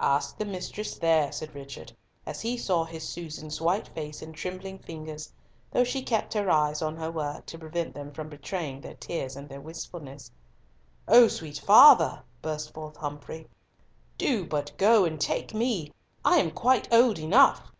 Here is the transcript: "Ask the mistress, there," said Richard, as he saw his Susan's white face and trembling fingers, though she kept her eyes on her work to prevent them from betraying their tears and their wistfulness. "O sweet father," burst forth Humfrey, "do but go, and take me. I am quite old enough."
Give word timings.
"Ask 0.00 0.38
the 0.38 0.46
mistress, 0.46 0.96
there," 0.96 1.30
said 1.30 1.54
Richard, 1.54 1.92
as 2.24 2.40
he 2.40 2.56
saw 2.56 2.84
his 2.86 3.06
Susan's 3.06 3.60
white 3.60 3.86
face 3.88 4.22
and 4.22 4.34
trembling 4.34 4.78
fingers, 4.78 5.30
though 5.70 5.84
she 5.84 6.00
kept 6.00 6.32
her 6.32 6.50
eyes 6.50 6.80
on 6.80 6.96
her 6.96 7.12
work 7.12 7.44
to 7.44 7.58
prevent 7.58 7.94
them 7.94 8.10
from 8.10 8.30
betraying 8.30 8.80
their 8.80 8.94
tears 8.94 9.36
and 9.36 9.46
their 9.46 9.60
wistfulness. 9.60 10.30
"O 11.06 11.28
sweet 11.28 11.58
father," 11.58 12.22
burst 12.40 12.72
forth 12.72 12.96
Humfrey, 12.96 13.46
"do 14.16 14.46
but 14.46 14.72
go, 14.78 15.04
and 15.04 15.20
take 15.20 15.52
me. 15.52 15.92
I 16.24 16.38
am 16.38 16.50
quite 16.50 16.90
old 16.90 17.18
enough." 17.18 17.70